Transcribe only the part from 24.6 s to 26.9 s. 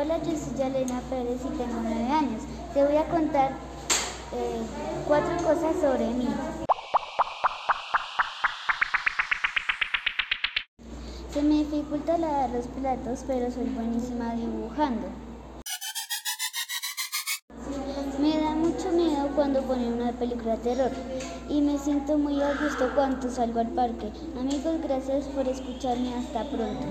gracias por escucharme. Hasta pronto.